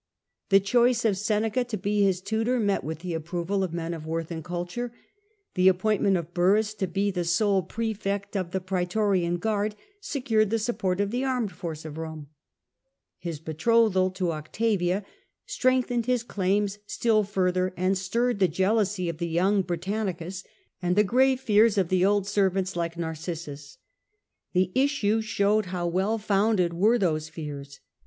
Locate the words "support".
10.57-10.99